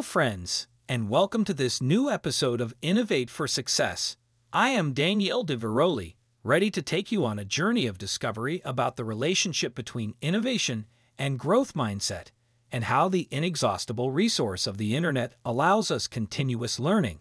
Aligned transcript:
friends, 0.00 0.68
and 0.88 1.10
welcome 1.10 1.44
to 1.44 1.52
this 1.52 1.82
new 1.82 2.08
episode 2.08 2.62
of 2.62 2.72
Innovate 2.80 3.28
for 3.28 3.46
Success. 3.46 4.16
I 4.50 4.70
am 4.70 4.94
Daniele 4.94 5.42
Di 5.42 5.54
Veroli, 5.54 6.14
ready 6.42 6.70
to 6.70 6.80
take 6.80 7.12
you 7.12 7.26
on 7.26 7.38
a 7.38 7.44
journey 7.44 7.86
of 7.86 7.98
discovery 7.98 8.62
about 8.64 8.96
the 8.96 9.04
relationship 9.04 9.74
between 9.74 10.14
innovation 10.22 10.86
and 11.18 11.38
growth 11.38 11.74
mindset, 11.74 12.28
and 12.72 12.84
how 12.84 13.10
the 13.10 13.28
inexhaustible 13.30 14.10
resource 14.10 14.66
of 14.66 14.78
the 14.78 14.96
internet 14.96 15.34
allows 15.44 15.90
us 15.90 16.06
continuous 16.06 16.80
learning. 16.80 17.18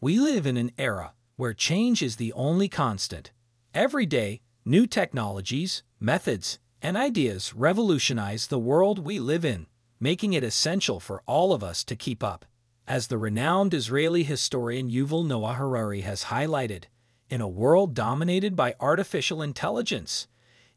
We 0.00 0.18
live 0.18 0.46
in 0.46 0.56
an 0.56 0.72
era 0.78 1.12
where 1.36 1.52
change 1.52 2.00
is 2.00 2.16
the 2.16 2.32
only 2.32 2.70
constant. 2.70 3.30
Every 3.74 4.06
day, 4.06 4.40
new 4.64 4.86
technologies, 4.86 5.82
methods, 6.00 6.58
and 6.80 6.96
ideas 6.96 7.52
revolutionize 7.54 8.46
the 8.46 8.58
world 8.58 9.00
we 9.00 9.18
live 9.18 9.44
in, 9.44 9.66
making 10.00 10.32
it 10.32 10.42
essential 10.42 10.98
for 10.98 11.22
all 11.26 11.52
of 11.52 11.62
us 11.62 11.84
to 11.84 11.94
keep 11.94 12.24
up. 12.24 12.46
As 12.88 13.06
the 13.06 13.18
renowned 13.18 13.74
Israeli 13.74 14.24
historian 14.24 14.90
Yuval 14.90 15.26
Noah 15.26 15.52
Harari 15.52 16.00
has 16.00 16.24
highlighted, 16.24 16.84
in 17.28 17.40
a 17.40 17.46
world 17.48 17.94
dominated 17.94 18.56
by 18.56 18.74
artificial 18.80 19.42
intelligence, 19.42 20.26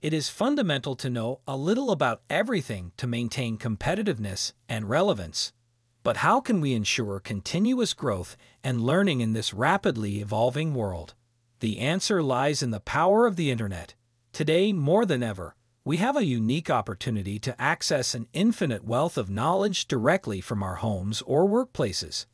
it 0.02 0.14
is 0.14 0.30
fundamental 0.30 0.96
to 0.98 1.10
know 1.10 1.40
a 1.48 1.56
little 1.56 1.90
about 1.90 2.22
everything 2.30 2.92
to 2.98 3.08
maintain 3.08 3.58
competitiveness 3.58 4.52
and 4.68 4.90
relevance. 4.90 5.54
But 6.04 6.18
how 6.18 6.42
can 6.42 6.60
we 6.60 6.74
ensure 6.74 7.22
continuous 7.22 7.94
growth 7.94 8.36
and 8.64 8.82
learning 8.82 9.22
in 9.22 9.32
this 9.32 9.54
rapidly 9.54 10.20
evolving 10.20 10.74
world? 10.74 11.16
The 11.62 11.80
answer 11.80 12.22
lies 12.22 12.62
in 12.62 12.72
the 12.72 12.82
power 12.82 13.26
of 13.26 13.38
the 13.38 13.50
internet. 13.50 13.96
Today, 14.34 14.74
more 14.74 15.06
than 15.06 15.24
ever, 15.24 15.56
we 15.86 15.98
have 15.98 16.16
a 16.16 16.24
unique 16.24 16.70
opportunity 16.70 17.38
to 17.38 17.62
access 17.62 18.16
an 18.16 18.26
infinite 18.32 18.86
wealth 18.86 19.18
of 19.18 19.30
knowledge 19.30 19.86
directly 19.86 20.40
from 20.40 20.64
our 20.64 20.76
homes 20.76 21.22
or 21.24 21.46
workplaces. 21.46 22.26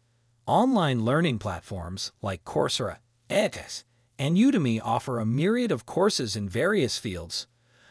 Online 0.45 1.03
learning 1.03 1.39
platforms 1.39 2.11
like 2.21 2.45
Coursera, 2.45 2.97
edX, 3.27 3.85
and 4.19 4.37
Udemy 4.37 4.79
offer 4.83 5.17
a 5.17 5.25
myriad 5.25 5.71
of 5.71 5.87
courses 5.87 6.35
in 6.35 6.47
various 6.47 6.99
fields, 6.99 7.47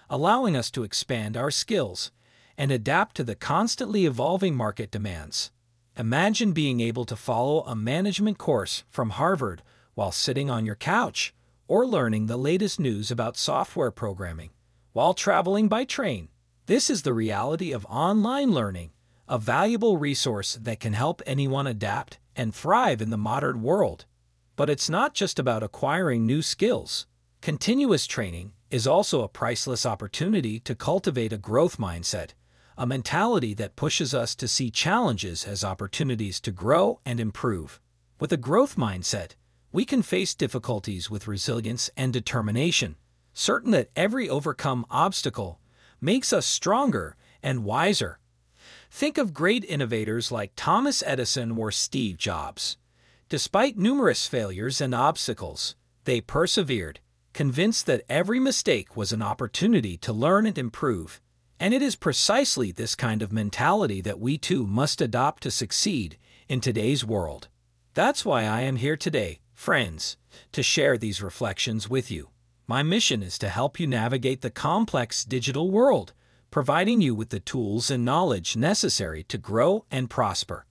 allowing 0.08 0.54
us 0.54 0.70
to 0.70 0.84
expand 0.84 1.36
our 1.36 1.50
skills 1.50 2.12
and 2.56 2.70
adapt 2.70 3.16
to 3.16 3.24
the 3.24 3.34
constantly 3.34 4.06
evolving 4.06 4.54
market 4.54 4.92
demands. 4.92 5.50
Imagine 5.96 6.52
being 6.52 6.78
able 6.80 7.04
to 7.04 7.16
follow 7.16 7.62
a 7.62 7.74
management 7.74 8.38
course 8.38 8.84
from 8.88 9.10
Harvard 9.10 9.62
while 9.94 10.12
sitting 10.12 10.48
on 10.48 10.64
your 10.64 10.76
couch, 10.76 11.34
or 11.66 11.84
learning 11.84 12.26
the 12.26 12.36
latest 12.36 12.78
news 12.78 13.10
about 13.10 13.36
software 13.36 13.90
programming 13.90 14.50
while 14.98 15.14
traveling 15.14 15.68
by 15.68 15.84
train. 15.84 16.26
This 16.66 16.90
is 16.90 17.02
the 17.02 17.14
reality 17.14 17.70
of 17.70 17.86
online 17.86 18.50
learning, 18.50 18.90
a 19.28 19.38
valuable 19.38 19.96
resource 19.96 20.58
that 20.60 20.80
can 20.80 20.92
help 20.92 21.22
anyone 21.24 21.68
adapt 21.68 22.18
and 22.34 22.52
thrive 22.52 23.00
in 23.00 23.10
the 23.10 23.16
modern 23.16 23.62
world. 23.62 24.06
But 24.56 24.68
it's 24.68 24.90
not 24.90 25.14
just 25.14 25.38
about 25.38 25.62
acquiring 25.62 26.26
new 26.26 26.42
skills. 26.42 27.06
Continuous 27.40 28.08
training 28.08 28.54
is 28.72 28.88
also 28.88 29.22
a 29.22 29.28
priceless 29.28 29.86
opportunity 29.86 30.58
to 30.58 30.74
cultivate 30.74 31.32
a 31.32 31.38
growth 31.38 31.78
mindset, 31.78 32.30
a 32.76 32.84
mentality 32.84 33.54
that 33.54 33.76
pushes 33.76 34.12
us 34.12 34.34
to 34.34 34.48
see 34.48 34.68
challenges 34.68 35.44
as 35.44 35.62
opportunities 35.62 36.40
to 36.40 36.50
grow 36.50 36.98
and 37.06 37.20
improve. 37.20 37.80
With 38.18 38.32
a 38.32 38.36
growth 38.36 38.74
mindset, 38.74 39.36
we 39.70 39.84
can 39.84 40.02
face 40.02 40.34
difficulties 40.34 41.08
with 41.08 41.28
resilience 41.28 41.88
and 41.96 42.12
determination, 42.12 42.96
certain 43.38 43.70
that 43.70 43.88
every 43.94 44.28
overcome 44.28 44.84
obstacle 44.90 45.60
makes 46.00 46.32
us 46.32 46.44
stronger 46.44 47.16
and 47.40 47.64
wiser. 47.64 48.18
Think 48.90 49.16
of 49.16 49.32
great 49.32 49.64
innovators 49.64 50.32
like 50.32 50.52
Thomas 50.56 51.04
Edison 51.06 51.52
or 51.52 51.70
Steve 51.70 52.16
Jobs. 52.16 52.78
Despite 53.28 53.78
numerous 53.78 54.26
failures 54.26 54.80
and 54.80 54.92
obstacles, 54.92 55.76
they 56.02 56.20
persevered, 56.20 56.98
convinced 57.32 57.86
that 57.86 58.04
every 58.08 58.40
mistake 58.40 58.96
was 58.96 59.12
an 59.12 59.22
opportunity 59.22 59.96
to 59.98 60.12
learn 60.12 60.44
and 60.44 60.58
improve. 60.58 61.20
And 61.60 61.72
it 61.72 61.82
is 61.82 61.94
precisely 61.94 62.72
this 62.72 62.96
kind 62.96 63.22
of 63.22 63.32
mentality 63.32 64.00
that 64.00 64.18
we 64.18 64.36
too 64.36 64.66
must 64.66 65.00
adopt 65.00 65.44
to 65.44 65.52
succeed 65.52 66.18
in 66.48 66.60
today's 66.60 67.04
world. 67.04 67.46
That's 67.94 68.24
why 68.24 68.42
I 68.44 68.62
am 68.62 68.76
here 68.76 68.96
today, 68.96 69.38
friends, 69.54 70.16
to 70.50 70.62
share 70.64 70.98
these 70.98 71.22
reflections 71.22 71.88
with 71.88 72.10
you. 72.10 72.30
My 72.70 72.82
mission 72.82 73.22
is 73.22 73.38
to 73.38 73.48
help 73.48 73.80
you 73.80 73.86
navigate 73.86 74.42
the 74.42 74.50
complex 74.50 75.24
digital 75.24 75.70
world, 75.70 76.12
providing 76.50 77.00
you 77.00 77.14
with 77.14 77.30
the 77.30 77.40
tools 77.40 77.90
and 77.90 78.04
knowledge 78.04 78.58
necessary 78.58 79.22
to 79.24 79.38
grow 79.38 79.86
and 79.90 80.10
prosper. 80.10 80.66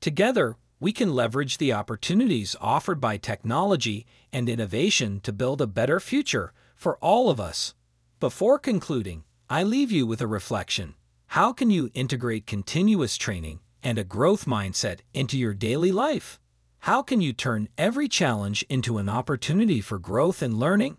Together, 0.00 0.56
we 0.80 0.90
can 0.90 1.14
leverage 1.14 1.58
the 1.58 1.70
opportunities 1.70 2.56
offered 2.62 2.98
by 2.98 3.18
technology 3.18 4.06
and 4.32 4.48
innovation 4.48 5.20
to 5.20 5.34
build 5.34 5.60
a 5.60 5.66
better 5.66 6.00
future 6.00 6.54
for 6.74 6.96
all 7.02 7.28
of 7.28 7.38
us. 7.38 7.74
Before 8.20 8.58
concluding, 8.58 9.24
I 9.50 9.64
leave 9.64 9.92
you 9.92 10.06
with 10.06 10.22
a 10.22 10.26
reflection. 10.26 10.94
How 11.26 11.52
can 11.52 11.68
you 11.68 11.90
integrate 11.92 12.46
continuous 12.46 13.18
training 13.18 13.60
and 13.82 13.98
a 13.98 14.04
growth 14.04 14.46
mindset 14.46 15.00
into 15.12 15.36
your 15.36 15.52
daily 15.52 15.92
life? 15.92 16.40
How 16.78 17.02
can 17.02 17.20
you 17.20 17.34
turn 17.34 17.68
every 17.76 18.08
challenge 18.08 18.64
into 18.70 18.96
an 18.96 19.10
opportunity 19.10 19.82
for 19.82 19.98
growth 19.98 20.40
and 20.40 20.58
learning? 20.58 20.96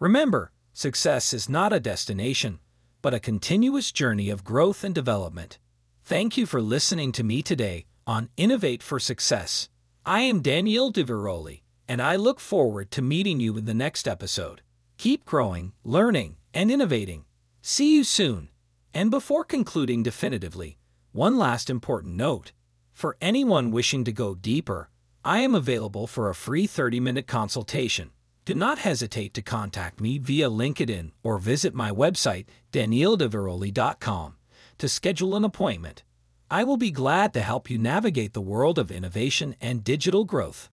Remember, 0.00 0.52
success 0.72 1.32
is 1.32 1.48
not 1.48 1.72
a 1.72 1.80
destination, 1.80 2.60
but 3.02 3.14
a 3.14 3.18
continuous 3.18 3.90
journey 3.90 4.30
of 4.30 4.44
growth 4.44 4.84
and 4.84 4.94
development. 4.94 5.58
Thank 6.04 6.36
you 6.36 6.46
for 6.46 6.62
listening 6.62 7.10
to 7.12 7.24
me 7.24 7.42
today 7.42 7.86
on 8.06 8.28
Innovate 8.36 8.80
for 8.80 9.00
Success. 9.00 9.68
I 10.06 10.20
am 10.20 10.40
Daniele 10.40 10.90
Di 10.90 11.02
Veroli, 11.02 11.62
and 11.88 12.00
I 12.00 12.14
look 12.14 12.38
forward 12.38 12.92
to 12.92 13.02
meeting 13.02 13.40
you 13.40 13.56
in 13.58 13.64
the 13.64 13.74
next 13.74 14.06
episode. 14.06 14.62
Keep 14.98 15.24
growing, 15.24 15.72
learning, 15.82 16.36
and 16.54 16.70
innovating. 16.70 17.24
See 17.60 17.96
you 17.96 18.04
soon. 18.04 18.50
And 18.94 19.10
before 19.10 19.42
concluding 19.42 20.04
definitively, 20.04 20.78
one 21.10 21.36
last 21.36 21.68
important 21.68 22.14
note. 22.14 22.52
For 22.92 23.16
anyone 23.20 23.72
wishing 23.72 24.04
to 24.04 24.12
go 24.12 24.36
deeper, 24.36 24.90
I 25.24 25.40
am 25.40 25.56
available 25.56 26.06
for 26.06 26.30
a 26.30 26.36
free 26.36 26.68
30 26.68 27.00
minute 27.00 27.26
consultation. 27.26 28.12
Do 28.48 28.54
not 28.54 28.78
hesitate 28.78 29.34
to 29.34 29.42
contact 29.42 30.00
me 30.00 30.16
via 30.16 30.48
LinkedIn 30.48 31.10
or 31.22 31.36
visit 31.36 31.74
my 31.74 31.90
website, 31.90 32.46
danielediveroli.com, 32.72 34.36
to 34.78 34.88
schedule 34.88 35.36
an 35.36 35.44
appointment. 35.44 36.02
I 36.50 36.64
will 36.64 36.78
be 36.78 36.90
glad 36.90 37.34
to 37.34 37.42
help 37.42 37.68
you 37.68 37.76
navigate 37.76 38.32
the 38.32 38.40
world 38.40 38.78
of 38.78 38.90
innovation 38.90 39.54
and 39.60 39.84
digital 39.84 40.24
growth. 40.24 40.66